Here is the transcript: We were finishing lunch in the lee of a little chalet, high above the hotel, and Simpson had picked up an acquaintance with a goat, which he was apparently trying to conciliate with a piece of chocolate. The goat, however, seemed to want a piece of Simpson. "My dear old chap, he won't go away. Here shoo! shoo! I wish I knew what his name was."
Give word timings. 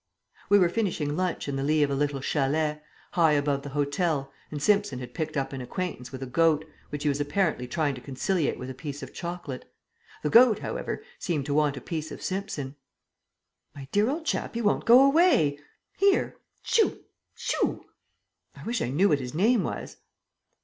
We 0.49 0.57
were 0.57 0.67
finishing 0.67 1.15
lunch 1.15 1.47
in 1.47 1.57
the 1.57 1.63
lee 1.63 1.83
of 1.83 1.91
a 1.91 1.93
little 1.93 2.21
chalet, 2.21 2.81
high 3.11 3.33
above 3.33 3.61
the 3.61 3.69
hotel, 3.69 4.33
and 4.49 4.59
Simpson 4.59 4.97
had 4.97 5.13
picked 5.13 5.37
up 5.37 5.53
an 5.53 5.61
acquaintance 5.61 6.11
with 6.11 6.23
a 6.23 6.25
goat, 6.25 6.65
which 6.89 7.03
he 7.03 7.09
was 7.09 7.21
apparently 7.21 7.67
trying 7.67 7.93
to 7.93 8.01
conciliate 8.01 8.57
with 8.57 8.71
a 8.71 8.73
piece 8.73 9.03
of 9.03 9.13
chocolate. 9.13 9.71
The 10.23 10.31
goat, 10.31 10.57
however, 10.57 11.03
seemed 11.19 11.45
to 11.45 11.53
want 11.53 11.77
a 11.77 11.81
piece 11.81 12.11
of 12.11 12.23
Simpson. 12.23 12.77
"My 13.75 13.87
dear 13.91 14.09
old 14.09 14.25
chap, 14.25 14.55
he 14.55 14.61
won't 14.63 14.85
go 14.85 15.03
away. 15.03 15.59
Here 15.97 16.35
shoo! 16.63 17.03
shoo! 17.35 17.85
I 18.55 18.63
wish 18.63 18.81
I 18.81 18.89
knew 18.89 19.09
what 19.09 19.19
his 19.19 19.35
name 19.35 19.61
was." 19.61 19.97